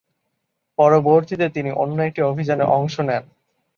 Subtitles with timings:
[0.79, 3.23] পরবর্তীতে তিনি অন্য একটি অভিযানে অংশ নেন।